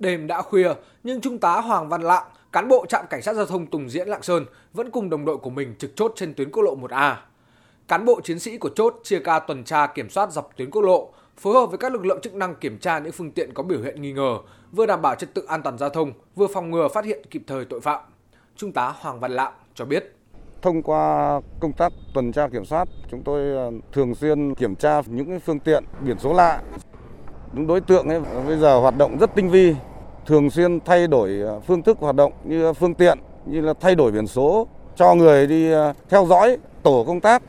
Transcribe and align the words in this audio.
Đêm 0.00 0.26
đã 0.26 0.42
khuya, 0.42 0.68
nhưng 1.04 1.20
Trung 1.20 1.38
tá 1.38 1.60
Hoàng 1.60 1.88
Văn 1.88 2.02
Lạng, 2.02 2.24
cán 2.52 2.68
bộ 2.68 2.86
trạm 2.88 3.04
cảnh 3.10 3.22
sát 3.22 3.34
giao 3.34 3.46
thông 3.46 3.66
Tùng 3.66 3.90
Diễn 3.90 4.08
Lạng 4.08 4.22
Sơn 4.22 4.46
vẫn 4.72 4.90
cùng 4.90 5.10
đồng 5.10 5.24
đội 5.24 5.36
của 5.36 5.50
mình 5.50 5.74
trực 5.78 5.96
chốt 5.96 6.12
trên 6.16 6.34
tuyến 6.34 6.50
quốc 6.50 6.62
lộ 6.62 6.76
1A. 6.76 7.14
Cán 7.88 8.04
bộ 8.04 8.20
chiến 8.20 8.38
sĩ 8.38 8.58
của 8.58 8.70
chốt 8.74 9.00
chia 9.02 9.18
ca 9.18 9.38
tuần 9.38 9.64
tra 9.64 9.86
kiểm 9.86 10.10
soát 10.10 10.32
dọc 10.32 10.50
tuyến 10.56 10.70
quốc 10.70 10.82
lộ, 10.82 11.12
phối 11.36 11.54
hợp 11.54 11.66
với 11.66 11.78
các 11.78 11.92
lực 11.92 12.06
lượng 12.06 12.20
chức 12.22 12.34
năng 12.34 12.54
kiểm 12.54 12.78
tra 12.78 12.98
những 12.98 13.12
phương 13.12 13.30
tiện 13.30 13.54
có 13.54 13.62
biểu 13.62 13.82
hiện 13.82 14.02
nghi 14.02 14.12
ngờ, 14.12 14.38
vừa 14.72 14.86
đảm 14.86 15.02
bảo 15.02 15.14
trật 15.14 15.34
tự 15.34 15.44
an 15.48 15.62
toàn 15.62 15.78
giao 15.78 15.90
thông, 15.90 16.12
vừa 16.36 16.46
phòng 16.46 16.70
ngừa 16.70 16.88
phát 16.88 17.04
hiện 17.04 17.22
kịp 17.30 17.42
thời 17.46 17.64
tội 17.64 17.80
phạm. 17.80 18.00
Trung 18.56 18.72
tá 18.72 18.94
Hoàng 19.00 19.20
Văn 19.20 19.32
Lạng 19.32 19.52
cho 19.74 19.84
biết. 19.84 20.16
Thông 20.62 20.82
qua 20.82 21.40
công 21.60 21.72
tác 21.72 21.92
tuần 22.14 22.32
tra 22.32 22.48
kiểm 22.48 22.64
soát, 22.64 22.88
chúng 23.10 23.22
tôi 23.22 23.56
ờ, 23.56 23.70
thường 23.92 24.14
xuyên 24.14 24.54
kiểm 24.54 24.76
tra 24.76 25.02
những 25.06 25.40
phương 25.40 25.58
tiện 25.58 25.84
biển 26.00 26.18
số 26.18 26.32
lạ. 26.32 26.62
Những 27.52 27.66
đối 27.66 27.80
tượng 27.80 28.08
ấy 28.08 28.20
bây 28.46 28.58
giờ 28.58 28.80
hoạt 28.80 28.96
động 28.98 29.18
rất 29.18 29.34
tinh 29.34 29.50
vi, 29.50 29.74
thường 30.30 30.50
xuyên 30.50 30.80
thay 30.80 31.06
đổi 31.06 31.42
à, 31.46 31.52
phương 31.66 31.82
thức 31.82 31.98
hoạt 32.00 32.16
động 32.16 32.32
như 32.44 32.66
à, 32.66 32.72
phương 32.72 32.94
tiện, 32.94 33.18
như 33.46 33.60
là 33.60 33.74
thay 33.80 33.94
đổi 33.94 34.12
biển 34.12 34.26
số 34.26 34.66
cho 34.96 35.14
người 35.14 35.46
đi 35.46 35.72
à, 35.72 35.94
theo 36.08 36.26
dõi 36.26 36.56
tổ 36.82 37.04
công 37.06 37.20
tác 37.20 37.42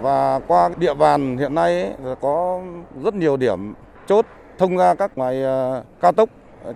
và 0.00 0.40
qua 0.46 0.70
địa 0.76 0.94
bàn 0.94 1.38
hiện 1.38 1.54
nay 1.54 1.82
ấy, 1.82 2.16
có 2.20 2.60
rất 3.02 3.14
nhiều 3.14 3.36
điểm 3.36 3.74
chốt 4.06 4.26
thông 4.58 4.76
ra 4.76 4.94
các 4.94 5.18
ngoài 5.18 5.42
cao 6.00 6.12
tốc 6.12 6.28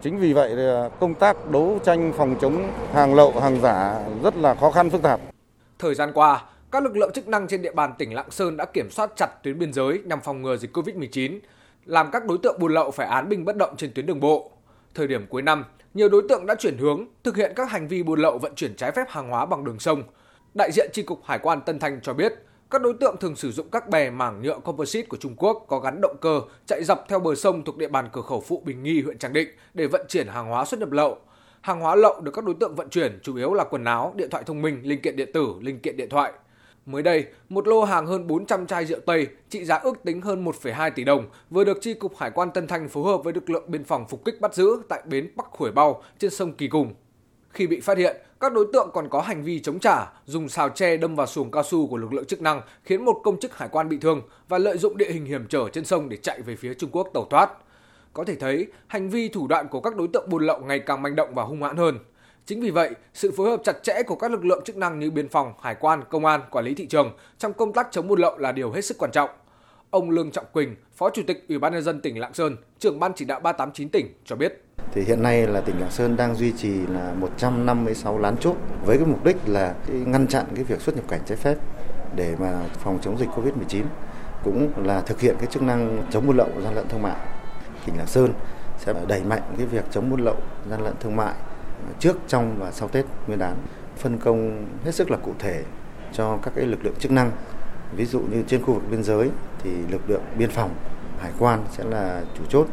Chính 0.03 0.19
vì 0.19 0.33
vậy 0.33 0.57
công 1.01 1.15
tác 1.15 1.51
đấu 1.51 1.79
tranh 1.85 2.13
phòng 2.17 2.37
chống 2.41 2.73
hàng 2.93 3.15
lậu, 3.15 3.41
hàng 3.41 3.61
giả 3.61 4.01
rất 4.23 4.37
là 4.37 4.55
khó 4.55 4.71
khăn 4.71 4.91
phức 4.91 5.03
tạp. 5.03 5.21
Thời 5.79 5.95
gian 5.95 6.13
qua, 6.15 6.45
các 6.71 6.83
lực 6.83 6.97
lượng 6.97 7.13
chức 7.15 7.29
năng 7.29 7.49
trên 7.49 7.63
địa 7.63 7.73
bàn 7.73 7.93
tỉnh 7.99 8.15
Lạng 8.15 8.31
Sơn 8.31 8.57
đã 8.57 8.65
kiểm 8.65 8.91
soát 8.91 9.11
chặt 9.17 9.29
tuyến 9.43 9.59
biên 9.59 9.73
giới 9.73 10.01
nhằm 10.05 10.21
phòng 10.21 10.43
ngừa 10.43 10.57
dịch 10.57 10.77
Covid-19, 10.77 11.39
làm 11.85 12.11
các 12.13 12.27
đối 12.27 12.39
tượng 12.39 12.59
buôn 12.61 12.75
lậu 12.75 12.91
phải 12.91 13.07
án 13.07 13.29
binh 13.29 13.45
bất 13.45 13.57
động 13.57 13.75
trên 13.77 13.93
tuyến 13.95 14.07
đường 14.07 14.21
bộ. 14.21 14.51
Thời 14.95 15.07
điểm 15.07 15.27
cuối 15.27 15.43
năm, 15.43 15.65
nhiều 15.95 16.09
đối 16.09 16.23
tượng 16.29 16.47
đã 16.47 16.55
chuyển 16.55 16.79
hướng 16.79 17.05
thực 17.25 17.37
hiện 17.37 17.53
các 17.57 17.71
hành 17.71 17.89
vi 17.89 18.03
buôn 18.03 18.21
lậu 18.21 18.39
vận 18.39 18.55
chuyển 18.55 18.77
trái 18.77 18.93
phép 18.93 19.05
hàng 19.09 19.29
hóa 19.29 19.47
bằng 19.47 19.65
đường 19.65 19.79
sông. 19.79 20.03
Đại 20.55 20.71
diện 20.73 20.91
tri 20.93 21.03
cục 21.03 21.25
Hải 21.25 21.39
quan 21.39 21.61
Tân 21.61 21.79
Thanh 21.79 22.01
cho 22.01 22.15
biết, 22.15 22.33
các 22.71 22.83
đối 22.83 22.95
tượng 22.95 23.17
thường 23.21 23.37
sử 23.37 23.53
dụng 23.53 23.71
các 23.73 23.89
bè 23.89 24.11
mảng 24.11 24.43
nhựa 24.43 24.59
composite 24.65 25.07
của 25.07 25.17
Trung 25.17 25.35
Quốc 25.37 25.65
có 25.69 25.79
gắn 25.79 26.01
động 26.03 26.17
cơ 26.21 26.41
chạy 26.67 26.85
dọc 26.85 27.05
theo 27.09 27.19
bờ 27.19 27.35
sông 27.35 27.65
thuộc 27.65 27.77
địa 27.77 27.89
bàn 27.89 28.09
cửa 28.13 28.23
khẩu 28.23 28.41
Phụ 28.41 28.63
Bình 28.65 28.83
Nghi, 28.83 29.03
huyện 29.03 29.19
Tràng 29.19 29.33
Định 29.33 29.49
để 29.75 29.87
vận 29.87 30.07
chuyển 30.09 30.27
hàng 30.27 30.47
hóa 30.47 30.65
xuất 30.65 30.81
nhập 30.81 30.93
lậu. 30.93 31.19
Hàng 31.61 31.81
hóa 31.81 31.95
lậu 31.95 32.21
được 32.21 32.31
các 32.35 32.45
đối 32.45 32.55
tượng 32.61 32.75
vận 32.75 32.89
chuyển 32.89 33.19
chủ 33.23 33.37
yếu 33.37 33.55
là 33.55 33.65
quần 33.65 33.85
áo, 33.85 34.13
điện 34.17 34.31
thoại 34.31 34.45
thông 34.47 34.63
minh, 34.63 34.81
linh 34.83 35.01
kiện 35.01 35.17
điện 35.17 35.31
tử, 35.33 35.55
linh 35.61 35.79
kiện 35.81 35.97
điện 35.97 36.09
thoại. 36.09 36.33
Mới 36.87 37.03
đây, 37.03 37.27
một 37.49 37.69
lô 37.69 37.85
hàng 37.85 38.07
hơn 38.07 38.27
400 38.27 38.67
chai 38.67 38.87
rượu 38.87 39.01
Tây 39.07 39.27
trị 39.49 39.65
giá 39.65 39.77
ước 39.77 40.05
tính 40.05 40.21
hơn 40.21 40.45
1,2 40.45 40.91
tỷ 40.95 41.05
đồng 41.05 41.27
vừa 41.51 41.65
được 41.65 41.79
Chi 41.81 41.95
cục 41.95 42.17
Hải 42.17 42.31
quan 42.31 42.51
Tân 42.51 42.67
Thanh 42.67 42.89
phối 42.89 43.05
hợp 43.05 43.25
với 43.25 43.33
lực 43.33 43.51
lượng 43.51 43.65
biên 43.71 43.85
phòng 43.85 44.09
phục 44.09 44.25
kích 44.25 44.41
bắt 44.41 44.55
giữ 44.55 44.83
tại 44.89 45.03
bến 45.07 45.31
Bắc 45.37 45.47
Khuổi 45.51 45.73
Bao 45.73 46.03
trên 46.19 46.31
sông 46.31 46.53
Kỳ 46.53 46.69
Cùng. 46.69 46.95
Khi 47.51 47.67
bị 47.67 47.81
phát 47.81 47.99
hiện, 47.99 48.17
các 48.41 48.53
đối 48.53 48.67
tượng 48.73 48.91
còn 48.93 49.09
có 49.09 49.21
hành 49.21 49.43
vi 49.43 49.61
chống 49.61 49.79
trả, 49.79 50.07
dùng 50.27 50.49
xào 50.49 50.69
tre 50.69 50.97
đâm 50.97 51.17
vào 51.17 51.27
xuồng 51.27 51.51
cao 51.51 51.63
su 51.63 51.87
của 51.87 51.97
lực 51.97 52.13
lượng 52.13 52.25
chức 52.25 52.43
năng 52.43 52.61
khiến 52.85 53.05
một 53.05 53.21
công 53.25 53.41
chức 53.41 53.57
hải 53.57 53.69
quan 53.69 53.89
bị 53.89 53.99
thương 53.99 54.23
và 54.49 54.59
lợi 54.59 54.79
dụng 54.79 54.97
địa 54.97 55.13
hình 55.13 55.25
hiểm 55.25 55.47
trở 55.49 55.69
trên 55.73 55.85
sông 55.85 56.09
để 56.09 56.17
chạy 56.17 56.43
về 56.43 56.57
phía 56.57 56.75
Trung 56.75 56.91
Quốc 56.93 57.09
tẩu 57.15 57.27
thoát. 57.31 57.51
Có 58.13 58.25
thể 58.25 58.35
thấy, 58.35 58.67
hành 58.87 59.11
vi 59.11 59.29
thủ 59.29 59.47
đoạn 59.47 59.69
của 59.69 59.81
các 59.81 59.97
đối 59.97 60.09
tượng 60.09 60.29
buôn 60.31 60.47
lậu 60.47 60.61
ngày 60.61 60.79
càng 60.79 61.03
manh 61.03 61.17
động 61.17 61.35
và 61.35 61.43
hung 61.43 61.63
hãn 61.63 61.77
hơn. 61.77 61.99
Chính 62.47 62.61
vì 62.61 62.71
vậy, 62.71 62.91
sự 63.15 63.33
phối 63.37 63.51
hợp 63.51 63.61
chặt 63.65 63.83
chẽ 63.83 64.03
của 64.07 64.17
các 64.17 64.31
lực 64.31 64.45
lượng 64.45 64.63
chức 64.65 64.77
năng 64.77 64.99
như 64.99 65.11
biên 65.11 65.29
phòng, 65.29 65.53
hải 65.63 65.75
quan, 65.75 66.03
công 66.11 66.25
an, 66.25 66.41
quản 66.51 66.65
lý 66.65 66.75
thị 66.75 66.87
trường 66.87 67.17
trong 67.39 67.53
công 67.53 67.73
tác 67.73 67.89
chống 67.91 68.09
buôn 68.09 68.21
lậu 68.21 68.39
là 68.39 68.53
điều 68.53 68.73
hết 68.73 68.85
sức 68.85 68.99
quan 68.99 69.11
trọng. 69.11 69.31
Ông 69.91 70.11
Lương 70.11 70.31
Trọng 70.31 70.45
Quỳnh, 70.53 70.77
Phó 70.97 71.11
Chủ 71.11 71.23
tịch 71.27 71.45
Ủy 71.49 71.59
ban 71.59 71.73
nhân 71.73 71.83
dân 71.83 72.01
tỉnh 72.01 72.21
Lạng 72.21 72.35
Sơn, 72.35 72.57
trưởng 72.79 73.01
ban 73.01 73.13
chỉ 73.17 73.25
đạo 73.25 73.41
389 73.41 73.89
tỉnh 73.89 74.15
cho 74.25 74.37
biết. 74.37 74.65
Thì 74.93 75.03
hiện 75.03 75.23
nay 75.23 75.47
là 75.47 75.61
tỉnh 75.61 75.81
Lạng 75.81 75.91
Sơn 75.91 76.17
đang 76.17 76.35
duy 76.35 76.53
trì 76.53 76.73
là 76.87 77.15
156 77.19 78.19
lán 78.19 78.37
chốt 78.37 78.57
với 78.87 78.97
cái 78.97 79.07
mục 79.07 79.25
đích 79.25 79.37
là 79.47 79.75
ngăn 79.89 80.27
chặn 80.27 80.45
cái 80.55 80.65
việc 80.65 80.81
xuất 80.81 80.97
nhập 80.97 81.05
cảnh 81.09 81.21
trái 81.27 81.37
phép 81.37 81.57
để 82.17 82.35
mà 82.39 82.63
phòng 82.79 82.99
chống 83.03 83.19
dịch 83.19 83.29
Covid-19 83.29 83.85
cũng 84.45 84.87
là 84.87 85.01
thực 85.01 85.21
hiện 85.21 85.37
cái 85.39 85.47
chức 85.47 85.63
năng 85.63 86.07
chống 86.11 86.27
buôn 86.27 86.37
lậu 86.37 86.49
gian 86.65 86.75
lận 86.75 86.89
thương 86.89 87.03
mại 87.03 87.17
tỉnh 87.87 87.97
Lạng 87.97 88.07
Sơn 88.07 88.33
sẽ 88.79 88.95
đẩy 89.09 89.23
mạnh 89.23 89.43
cái 89.57 89.67
việc 89.67 89.85
chống 89.91 90.11
buôn 90.11 90.21
lậu, 90.21 90.37
gian 90.71 90.85
lận 90.85 90.95
thương 91.01 91.17
mại 91.17 91.35
trước, 91.99 92.17
trong 92.29 92.57
và 92.59 92.71
sau 92.71 92.89
Tết 92.89 93.05
Nguyên 93.27 93.39
đán. 93.39 93.57
Phân 93.97 94.19
công 94.19 94.67
hết 94.85 94.95
sức 94.95 95.11
là 95.11 95.17
cụ 95.17 95.33
thể 95.39 95.63
cho 96.13 96.39
các 96.43 96.53
cái 96.57 96.67
lực 96.67 96.85
lượng 96.85 96.95
chức 96.99 97.13
năng. 97.13 97.31
Ví 97.97 98.07
dụ 98.07 98.21
như 98.21 98.43
trên 98.47 98.63
khu 98.63 98.75
vực 98.75 98.83
biên 98.91 99.03
giới 99.03 99.31
thì 99.63 99.71
lực 99.91 100.11
lượng 100.11 100.23
biên 100.39 100.51
phòng, 100.51 100.71
hải 101.19 101.33
quan 101.39 101.65
sẽ 101.71 101.85
là 101.85 102.23
chủ 102.39 102.45
chốt. 102.49 102.67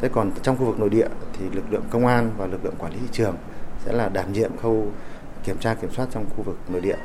Thế 0.00 0.08
còn 0.08 0.30
trong 0.42 0.56
khu 0.56 0.64
vực 0.64 0.78
nội 0.78 0.88
địa 0.88 1.08
thì 1.38 1.44
lực 1.52 1.64
lượng 1.70 1.84
công 1.90 2.06
an 2.06 2.30
và 2.38 2.46
lực 2.46 2.64
lượng 2.64 2.74
quản 2.78 2.92
lý 2.92 2.98
thị 2.98 3.08
trường 3.12 3.36
sẽ 3.84 3.92
là 3.92 4.08
đảm 4.08 4.32
nhiệm 4.32 4.56
khâu 4.56 4.86
kiểm 5.44 5.56
tra 5.58 5.74
kiểm 5.74 5.90
soát 5.90 6.08
trong 6.10 6.24
khu 6.36 6.42
vực 6.42 6.58
nội 6.68 6.80
địa. 6.80 6.96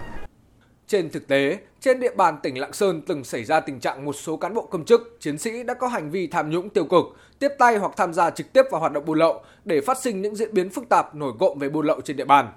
Trên 0.94 1.10
thực 1.10 1.28
tế, 1.28 1.58
trên 1.80 2.00
địa 2.00 2.14
bàn 2.16 2.38
tỉnh 2.44 2.60
Lạng 2.60 2.74
Sơn 2.74 3.02
từng 3.02 3.24
xảy 3.24 3.44
ra 3.44 3.60
tình 3.60 3.80
trạng 3.80 4.06
một 4.06 4.14
số 4.14 4.38
cán 4.38 4.54
bộ 4.54 4.66
công 4.66 4.86
chức, 4.86 5.18
chiến 5.20 5.38
sĩ 5.38 5.64
đã 5.64 5.74
có 5.74 5.88
hành 5.88 6.12
vi 6.12 6.28
tham 6.28 6.50
nhũng 6.50 6.70
tiêu 6.70 6.86
cực, 6.86 7.06
tiếp 7.40 7.50
tay 7.60 7.78
hoặc 7.78 7.92
tham 7.98 8.14
gia 8.14 8.30
trực 8.30 8.54
tiếp 8.54 8.62
vào 8.72 8.82
hoạt 8.82 8.94
động 8.94 9.06
buôn 9.06 9.18
lậu 9.18 9.44
để 9.66 9.82
phát 9.82 9.98
sinh 9.98 10.22
những 10.22 10.36
diễn 10.36 10.54
biến 10.54 10.70
phức 10.70 10.90
tạp 10.90 11.16
nổi 11.16 11.34
cộng 11.40 11.60
về 11.60 11.70
buôn 11.70 11.86
lậu 11.86 12.02
trên 12.02 12.18
địa 12.18 12.26
bàn. 12.26 12.52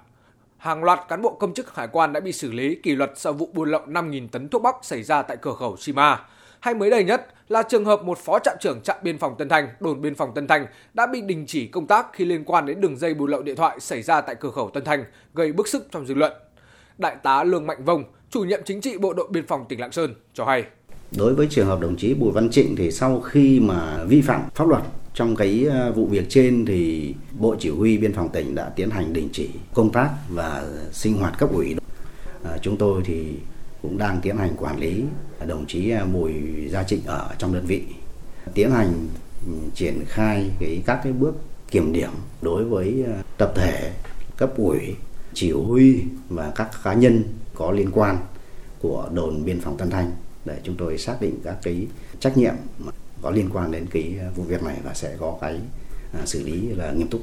Hàng 0.57 0.83
loạt 0.83 0.99
cán 1.07 1.21
bộ 1.21 1.33
công 1.39 1.53
chức 1.53 1.75
hải 1.75 1.87
quan 1.87 2.13
đã 2.13 2.19
bị 2.19 2.31
xử 2.31 2.51
lý 2.51 2.75
kỷ 2.83 2.95
luật 2.95 3.11
sau 3.15 3.33
vụ 3.33 3.49
buôn 3.53 3.71
lậu 3.71 3.81
5.000 3.85 4.27
tấn 4.27 4.49
thuốc 4.49 4.61
bắc 4.61 4.75
xảy 4.81 5.03
ra 5.03 5.21
tại 5.21 5.37
cửa 5.41 5.53
khẩu 5.53 5.77
Sima. 5.77 6.25
Hay 6.59 6.73
mới 6.73 6.89
đây 6.89 7.03
nhất 7.03 7.27
là 7.47 7.63
trường 7.63 7.85
hợp 7.85 8.03
một 8.03 8.17
phó 8.17 8.39
trạm 8.39 8.57
trưởng 8.59 8.81
trạm 8.81 8.97
biên 9.03 9.17
phòng 9.17 9.35
Tân 9.37 9.49
Thanh, 9.49 9.69
đồn 9.79 10.01
biên 10.01 10.15
phòng 10.15 10.33
Tân 10.33 10.47
Thanh 10.47 10.65
đã 10.93 11.07
bị 11.07 11.21
đình 11.21 11.45
chỉ 11.47 11.67
công 11.67 11.87
tác 11.87 12.07
khi 12.13 12.25
liên 12.25 12.43
quan 12.45 12.65
đến 12.65 12.81
đường 12.81 12.97
dây 12.97 13.13
buôn 13.13 13.31
lậu 13.31 13.41
điện 13.41 13.55
thoại 13.55 13.79
xảy 13.79 14.01
ra 14.01 14.21
tại 14.21 14.35
cửa 14.35 14.51
khẩu 14.51 14.69
Tân 14.69 14.83
Thanh, 14.83 15.03
gây 15.33 15.51
bức 15.51 15.67
xúc 15.67 15.81
trong 15.91 16.05
dư 16.05 16.13
luận. 16.13 16.33
Đại 16.97 17.15
tá 17.23 17.43
Lương 17.43 17.67
Mạnh 17.67 17.85
Vông, 17.85 18.03
chủ 18.29 18.43
nhiệm 18.43 18.59
chính 18.65 18.81
trị 18.81 18.97
Bộ 18.97 19.13
đội 19.13 19.27
Biên 19.31 19.47
phòng 19.47 19.65
tỉnh 19.69 19.79
Lạng 19.79 19.91
Sơn 19.91 20.15
cho 20.33 20.45
hay. 20.45 20.63
Đối 21.17 21.35
với 21.35 21.47
trường 21.49 21.67
hợp 21.67 21.79
đồng 21.79 21.95
chí 21.95 22.13
Bùi 22.13 22.31
Văn 22.31 22.49
Trịnh 22.49 22.75
thì 22.75 22.91
sau 22.91 23.21
khi 23.21 23.59
mà 23.59 24.03
vi 24.03 24.21
phạm 24.21 24.41
pháp 24.55 24.67
luật 24.67 24.83
trong 25.13 25.35
cái 25.35 25.65
ờ, 25.71 25.91
vụ 25.91 26.05
việc 26.05 26.25
trên 26.29 26.65
thì 26.65 27.13
Bộ 27.39 27.55
Chỉ 27.59 27.69
huy 27.69 27.97
Biên 27.97 28.13
phòng 28.13 28.29
tỉnh 28.29 28.55
đã 28.55 28.69
tiến 28.69 28.89
hành 28.89 29.13
đình 29.13 29.29
chỉ 29.31 29.49
công 29.73 29.91
tác 29.91 30.09
và 30.29 30.65
sinh 30.91 31.13
hoạt 31.13 31.39
cấp 31.39 31.49
ủy. 31.53 31.75
À, 32.43 32.57
chúng 32.61 32.77
tôi 32.77 33.01
thì 33.05 33.25
cũng 33.81 33.97
đang 33.97 34.19
tiến 34.21 34.37
hành 34.37 34.55
quản 34.57 34.79
lý 34.79 35.03
đồng 35.47 35.65
chí 35.67 35.89
ờ, 35.89 36.05
Bùi 36.05 36.33
Gia 36.69 36.83
Trịnh 36.83 37.01
ở 37.05 37.29
trong 37.37 37.53
đơn 37.53 37.65
vị, 37.65 37.83
tiến 38.53 38.71
hành 38.71 38.93
ừ, 39.45 39.53
triển 39.75 40.03
khai 40.07 40.51
cái 40.59 40.81
các 40.85 40.99
cái 41.03 41.13
bước 41.13 41.35
kiểm 41.71 41.93
điểm 41.93 42.11
đối 42.41 42.63
với 42.63 43.03
tập 43.37 43.51
thể 43.55 43.91
cấp 44.37 44.57
ủy 44.57 44.95
chỉ 45.33 45.51
huy 45.51 46.01
và 46.29 46.51
các 46.55 46.69
cá 46.83 46.93
nhân 46.93 47.23
có 47.57 47.71
liên 47.71 47.91
quan 47.93 48.17
của 48.81 49.09
đồn 49.13 49.45
biên 49.45 49.59
phòng 49.61 49.77
Tân 49.77 49.89
Thanh 49.89 50.11
để 50.45 50.59
chúng 50.63 50.75
tôi 50.77 50.97
xác 50.97 51.17
định 51.21 51.39
các 51.43 51.55
cái 51.63 51.87
trách 52.19 52.37
nhiệm 52.37 52.53
có 53.21 53.29
liên 53.29 53.49
quan 53.53 53.71
đến 53.71 53.85
cái 53.91 54.17
à, 54.19 54.27
vụ 54.35 54.43
việc 54.43 54.63
này 54.63 54.75
và 54.83 54.93
sẽ 54.93 55.15
có 55.19 55.37
cái 55.41 55.59
à, 56.13 56.25
xử 56.25 56.43
lý 56.43 56.69
là 56.69 56.91
nghiêm 56.91 57.07
túc. 57.07 57.21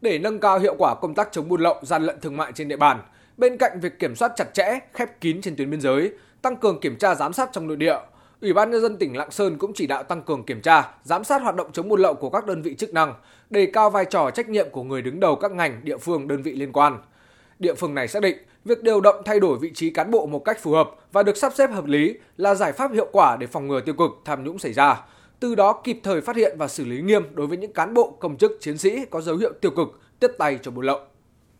Để 0.00 0.18
nâng 0.18 0.40
cao 0.40 0.58
hiệu 0.58 0.74
quả 0.78 0.94
công 0.94 1.14
tác 1.14 1.28
chống 1.32 1.48
buôn 1.48 1.60
lậu, 1.60 1.76
gian 1.82 2.02
lận 2.02 2.20
thương 2.20 2.36
mại 2.36 2.52
trên 2.52 2.68
địa 2.68 2.76
bàn, 2.76 3.00
bên 3.36 3.56
cạnh 3.56 3.80
việc 3.80 3.98
kiểm 3.98 4.16
soát 4.16 4.32
chặt 4.36 4.54
chẽ, 4.54 4.78
khép 4.92 5.20
kín 5.20 5.40
trên 5.40 5.56
tuyến 5.56 5.70
biên 5.70 5.80
giới, 5.80 6.12
tăng 6.42 6.56
cường 6.56 6.80
kiểm 6.80 6.96
tra 6.96 7.14
giám 7.14 7.32
sát 7.32 7.48
trong 7.52 7.66
nội 7.66 7.76
địa, 7.76 7.96
Ủy 8.42 8.52
ban 8.52 8.70
nhân 8.70 8.80
dân 8.80 8.96
tỉnh 8.96 9.16
Lạng 9.16 9.30
Sơn 9.30 9.58
cũng 9.58 9.72
chỉ 9.74 9.86
đạo 9.86 10.02
tăng 10.02 10.22
cường 10.22 10.44
kiểm 10.44 10.60
tra, 10.60 10.88
giám 11.04 11.24
sát 11.24 11.42
hoạt 11.42 11.56
động 11.56 11.72
chống 11.72 11.88
buôn 11.88 12.00
lậu 12.00 12.14
của 12.14 12.30
các 12.30 12.46
đơn 12.46 12.62
vị 12.62 12.74
chức 12.74 12.94
năng, 12.94 13.14
đề 13.50 13.66
cao 13.72 13.90
vai 13.90 14.04
trò 14.04 14.30
trách 14.30 14.48
nhiệm 14.48 14.70
của 14.70 14.82
người 14.82 15.02
đứng 15.02 15.20
đầu 15.20 15.36
các 15.36 15.52
ngành, 15.52 15.80
địa 15.84 15.96
phương, 15.96 16.28
đơn 16.28 16.42
vị 16.42 16.52
liên 16.52 16.72
quan. 16.72 16.98
Địa 17.62 17.74
phương 17.74 17.94
này 17.94 18.08
xác 18.08 18.22
định 18.22 18.36
việc 18.64 18.82
điều 18.82 19.00
động 19.00 19.22
thay 19.24 19.40
đổi 19.40 19.58
vị 19.58 19.70
trí 19.74 19.90
cán 19.90 20.10
bộ 20.10 20.26
một 20.26 20.44
cách 20.44 20.58
phù 20.62 20.72
hợp 20.72 20.90
và 21.12 21.22
được 21.22 21.36
sắp 21.36 21.52
xếp 21.56 21.70
hợp 21.70 21.86
lý 21.86 22.14
là 22.36 22.54
giải 22.54 22.72
pháp 22.72 22.92
hiệu 22.92 23.08
quả 23.12 23.36
để 23.36 23.46
phòng 23.46 23.68
ngừa 23.68 23.80
tiêu 23.80 23.94
cực 23.94 24.10
tham 24.24 24.44
nhũng 24.44 24.58
xảy 24.58 24.72
ra. 24.72 25.00
Từ 25.40 25.54
đó 25.54 25.80
kịp 25.84 26.00
thời 26.02 26.20
phát 26.20 26.36
hiện 26.36 26.56
và 26.58 26.68
xử 26.68 26.84
lý 26.84 27.02
nghiêm 27.02 27.22
đối 27.34 27.46
với 27.46 27.58
những 27.58 27.72
cán 27.72 27.94
bộ, 27.94 28.16
công 28.20 28.36
chức, 28.36 28.52
chiến 28.60 28.78
sĩ 28.78 29.04
có 29.10 29.20
dấu 29.20 29.36
hiệu 29.36 29.52
tiêu 29.60 29.70
cực, 29.70 29.88
tiếp 30.20 30.30
tay 30.38 30.58
cho 30.62 30.70
buôn 30.70 30.84
lậu. 30.84 31.00